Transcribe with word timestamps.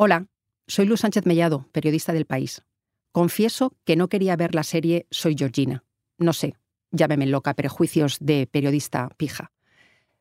Hola, 0.00 0.28
soy 0.68 0.86
Luz 0.86 1.00
Sánchez 1.00 1.26
Mellado, 1.26 1.66
periodista 1.72 2.12
del 2.12 2.24
País. 2.24 2.62
Confieso 3.10 3.74
que 3.84 3.96
no 3.96 4.08
quería 4.08 4.36
ver 4.36 4.54
la 4.54 4.62
serie 4.62 5.08
Soy 5.10 5.34
Georgina. 5.36 5.82
No 6.18 6.32
sé, 6.32 6.54
llámeme 6.92 7.26
loca, 7.26 7.54
prejuicios 7.54 8.18
de 8.20 8.46
periodista 8.46 9.08
pija. 9.16 9.50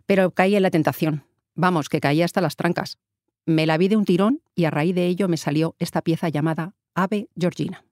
Pero 0.07 0.31
caí 0.31 0.55
en 0.55 0.63
la 0.63 0.71
tentación. 0.71 1.25
Vamos, 1.53 1.89
que 1.89 1.99
caí 1.99 2.23
hasta 2.23 2.41
las 2.41 2.55
trancas. 2.55 2.97
Me 3.45 3.67
la 3.67 3.77
vi 3.77 3.87
de 3.87 3.97
un 3.97 4.05
tirón 4.05 4.41
y 4.55 4.65
a 4.65 4.71
raíz 4.71 4.95
de 4.95 5.05
ello 5.05 5.27
me 5.27 5.37
salió 5.37 5.75
esta 5.77 6.01
pieza 6.01 6.29
llamada 6.29 6.73
Ave 6.95 7.29
Georgina. 7.39 7.85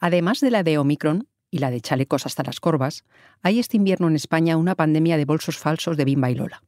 Además 0.00 0.40
de 0.40 0.50
la 0.50 0.64
de 0.64 0.78
Omicron 0.78 1.28
y 1.48 1.58
la 1.58 1.70
de 1.70 1.80
chalecos 1.80 2.26
hasta 2.26 2.42
las 2.42 2.58
corvas, 2.58 3.04
hay 3.40 3.60
este 3.60 3.76
invierno 3.76 4.08
en 4.08 4.16
España 4.16 4.56
una 4.56 4.74
pandemia 4.74 5.16
de 5.16 5.26
bolsos 5.26 5.58
falsos 5.58 5.96
de 5.96 6.06
Bimba 6.06 6.32
y 6.32 6.34
Lola. 6.34 6.64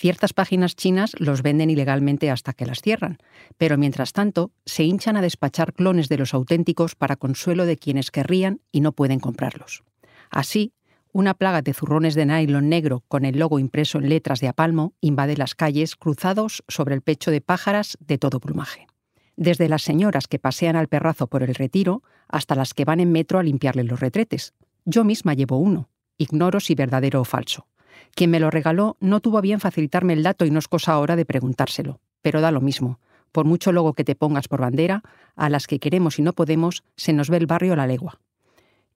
Ciertas 0.00 0.32
páginas 0.32 0.76
chinas 0.76 1.10
los 1.18 1.42
venden 1.42 1.70
ilegalmente 1.70 2.30
hasta 2.30 2.52
que 2.52 2.66
las 2.66 2.82
cierran, 2.82 3.18
pero 3.56 3.76
mientras 3.76 4.12
tanto 4.12 4.52
se 4.64 4.84
hinchan 4.84 5.16
a 5.16 5.22
despachar 5.22 5.74
clones 5.74 6.08
de 6.08 6.16
los 6.16 6.34
auténticos 6.34 6.94
para 6.94 7.16
consuelo 7.16 7.66
de 7.66 7.76
quienes 7.76 8.12
querrían 8.12 8.60
y 8.70 8.80
no 8.80 8.92
pueden 8.92 9.18
comprarlos. 9.18 9.82
Así, 10.30 10.72
una 11.10 11.34
plaga 11.34 11.62
de 11.62 11.74
zurrones 11.74 12.14
de 12.14 12.26
nylon 12.26 12.68
negro 12.68 13.02
con 13.08 13.24
el 13.24 13.40
logo 13.40 13.58
impreso 13.58 13.98
en 13.98 14.08
letras 14.08 14.38
de 14.38 14.46
apalmo 14.46 14.92
invade 15.00 15.36
las 15.36 15.56
calles 15.56 15.96
cruzados 15.96 16.62
sobre 16.68 16.94
el 16.94 17.02
pecho 17.02 17.32
de 17.32 17.40
pájaras 17.40 17.98
de 17.98 18.18
todo 18.18 18.38
plumaje. 18.38 18.86
Desde 19.34 19.68
las 19.68 19.82
señoras 19.82 20.28
que 20.28 20.38
pasean 20.38 20.76
al 20.76 20.86
perrazo 20.86 21.26
por 21.26 21.42
el 21.42 21.56
retiro 21.56 22.04
hasta 22.28 22.54
las 22.54 22.72
que 22.72 22.84
van 22.84 23.00
en 23.00 23.10
metro 23.10 23.40
a 23.40 23.42
limpiarle 23.42 23.82
los 23.82 23.98
retretes. 23.98 24.54
Yo 24.84 25.02
misma 25.02 25.34
llevo 25.34 25.58
uno. 25.58 25.88
Ignoro 26.18 26.60
si 26.60 26.76
verdadero 26.76 27.20
o 27.20 27.24
falso. 27.24 27.66
Quien 28.14 28.30
me 28.30 28.40
lo 28.40 28.50
regaló 28.50 28.96
no 29.00 29.20
tuvo 29.20 29.40
bien 29.40 29.60
facilitarme 29.60 30.12
el 30.12 30.22
dato 30.22 30.44
y 30.44 30.50
no 30.50 30.58
es 30.58 30.68
cosa 30.68 30.92
ahora 30.92 31.16
de 31.16 31.24
preguntárselo. 31.24 32.00
Pero 32.22 32.40
da 32.40 32.50
lo 32.50 32.60
mismo. 32.60 33.00
Por 33.32 33.44
mucho 33.44 33.72
logo 33.72 33.94
que 33.94 34.04
te 34.04 34.14
pongas 34.14 34.48
por 34.48 34.60
bandera, 34.60 35.02
a 35.36 35.48
las 35.50 35.66
que 35.66 35.78
queremos 35.78 36.18
y 36.18 36.22
no 36.22 36.32
podemos, 36.32 36.82
se 36.96 37.12
nos 37.12 37.30
ve 37.30 37.36
el 37.36 37.46
barrio 37.46 37.74
a 37.74 37.76
la 37.76 37.86
legua. 37.86 38.20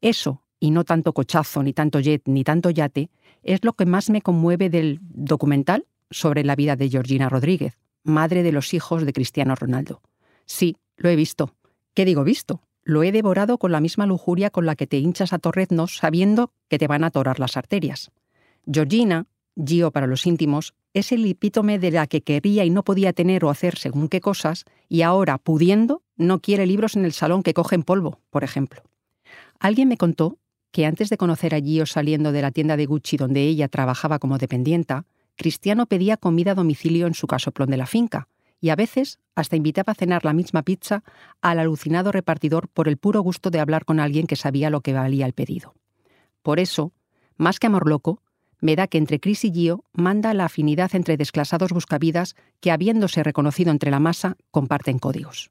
Eso, 0.00 0.42
y 0.58 0.70
no 0.70 0.84
tanto 0.84 1.12
cochazo, 1.12 1.62
ni 1.62 1.72
tanto 1.72 2.00
jet, 2.00 2.22
ni 2.26 2.44
tanto 2.44 2.70
yate, 2.70 3.10
es 3.42 3.64
lo 3.64 3.74
que 3.74 3.86
más 3.86 4.10
me 4.10 4.22
conmueve 4.22 4.70
del 4.70 4.98
documental 5.02 5.86
sobre 6.10 6.44
la 6.44 6.56
vida 6.56 6.76
de 6.76 6.88
Georgina 6.88 7.28
Rodríguez, 7.28 7.78
madre 8.04 8.42
de 8.42 8.52
los 8.52 8.74
hijos 8.74 9.04
de 9.04 9.12
Cristiano 9.12 9.54
Ronaldo. 9.54 10.00
Sí, 10.46 10.76
lo 10.96 11.08
he 11.08 11.16
visto. 11.16 11.54
¿Qué 11.94 12.04
digo 12.04 12.24
visto? 12.24 12.62
Lo 12.84 13.02
he 13.02 13.12
devorado 13.12 13.58
con 13.58 13.72
la 13.72 13.80
misma 13.80 14.06
lujuria 14.06 14.50
con 14.50 14.66
la 14.66 14.74
que 14.74 14.86
te 14.86 14.98
hinchas 14.98 15.32
a 15.32 15.38
torreznos 15.38 15.96
sabiendo 15.96 16.52
que 16.68 16.78
te 16.78 16.88
van 16.88 17.04
a 17.04 17.08
atorar 17.08 17.38
las 17.38 17.56
arterias. 17.56 18.10
Georgina, 18.70 19.26
Gio 19.56 19.90
para 19.90 20.06
los 20.06 20.26
íntimos, 20.26 20.74
es 20.94 21.12
el 21.12 21.26
epítome 21.26 21.78
de 21.78 21.90
la 21.90 22.06
que 22.06 22.22
quería 22.22 22.64
y 22.64 22.70
no 22.70 22.84
podía 22.84 23.12
tener 23.12 23.44
o 23.44 23.50
hacer 23.50 23.76
según 23.76 24.08
qué 24.08 24.20
cosas, 24.20 24.64
y 24.88 25.02
ahora, 25.02 25.38
pudiendo, 25.38 26.02
no 26.16 26.40
quiere 26.40 26.66
libros 26.66 26.96
en 26.96 27.04
el 27.04 27.12
salón 27.12 27.42
que 27.42 27.54
cogen 27.54 27.82
polvo, 27.82 28.20
por 28.30 28.44
ejemplo. 28.44 28.82
Alguien 29.58 29.88
me 29.88 29.96
contó 29.96 30.38
que 30.70 30.86
antes 30.86 31.10
de 31.10 31.16
conocer 31.16 31.54
a 31.54 31.60
Gio 31.60 31.86
saliendo 31.86 32.32
de 32.32 32.42
la 32.42 32.50
tienda 32.50 32.76
de 32.76 32.86
Gucci 32.86 33.16
donde 33.16 33.42
ella 33.42 33.68
trabajaba 33.68 34.18
como 34.18 34.38
dependienta, 34.38 35.04
Cristiano 35.36 35.86
pedía 35.86 36.16
comida 36.16 36.52
a 36.52 36.54
domicilio 36.54 37.06
en 37.06 37.14
su 37.14 37.26
casoplón 37.26 37.70
de 37.70 37.76
la 37.76 37.86
finca, 37.86 38.28
y 38.60 38.70
a 38.70 38.76
veces 38.76 39.18
hasta 39.34 39.56
invitaba 39.56 39.92
a 39.92 39.96
cenar 39.96 40.24
la 40.24 40.32
misma 40.32 40.62
pizza 40.62 41.02
al 41.40 41.58
alucinado 41.58 42.12
repartidor 42.12 42.68
por 42.68 42.86
el 42.86 42.96
puro 42.96 43.20
gusto 43.20 43.50
de 43.50 43.60
hablar 43.60 43.84
con 43.84 43.98
alguien 43.98 44.26
que 44.26 44.36
sabía 44.36 44.70
lo 44.70 44.82
que 44.82 44.92
valía 44.92 45.26
el 45.26 45.32
pedido. 45.32 45.74
Por 46.42 46.60
eso, 46.60 46.92
más 47.36 47.58
que 47.58 47.66
amor 47.66 47.88
loco, 47.88 48.22
me 48.62 48.76
da 48.76 48.86
que 48.86 48.96
entre 48.96 49.20
Chris 49.20 49.44
y 49.44 49.52
Gio 49.52 49.84
manda 49.92 50.32
la 50.32 50.46
afinidad 50.46 50.94
entre 50.94 51.18
desclasados 51.18 51.72
buscavidas 51.72 52.36
que, 52.60 52.70
habiéndose 52.70 53.22
reconocido 53.22 53.72
entre 53.72 53.90
la 53.90 53.98
masa, 53.98 54.36
comparten 54.50 54.98
códigos. 54.98 55.50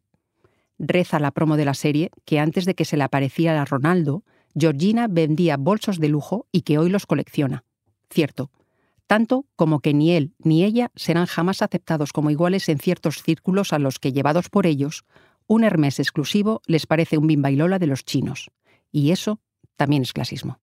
Reza 0.80 1.20
la 1.20 1.32
promo 1.32 1.58
de 1.58 1.66
la 1.66 1.74
serie 1.76 2.10
que 2.26 2.40
antes 2.40 2.66
de 2.66 2.74
que 2.74 2.86
se 2.86 2.98
le 2.98 3.04
apareciera 3.04 3.62
a 3.62 3.66
Ronaldo, 3.66 4.24
Georgina 4.58 5.08
vendía 5.08 5.58
bolsos 5.58 6.00
de 6.00 6.08
lujo 6.08 6.48
y 6.52 6.62
que 6.62 6.78
hoy 6.78 6.90
los 6.90 7.06
colecciona. 7.06 7.66
Cierto, 8.10 8.50
tanto 9.08 9.46
como 9.58 9.82
que 9.82 9.94
ni 9.94 10.12
él 10.12 10.34
ni 10.40 10.64
ella 10.64 10.90
serán 10.96 11.26
jamás 11.26 11.62
aceptados 11.62 12.14
como 12.14 12.32
iguales 12.32 12.70
en 12.70 12.80
ciertos 12.80 13.22
círculos 13.22 13.74
a 13.74 13.80
los 13.80 14.00
que, 14.00 14.14
llevados 14.14 14.50
por 14.50 14.66
ellos, 14.66 15.04
un 15.48 15.66
Hermes 15.66 16.00
exclusivo 16.00 16.62
les 16.66 16.88
parece 16.88 17.18
un 17.18 17.28
bimbailola 17.28 17.78
de 17.78 17.88
los 17.88 18.06
chinos. 18.06 18.52
Y 18.90 19.12
eso 19.12 19.42
también 19.76 20.04
es 20.04 20.14
clasismo. 20.14 20.62